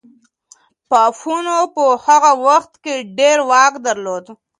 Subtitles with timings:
[0.89, 4.25] پاپانو په هغه وخت کي ډېر واک درلود.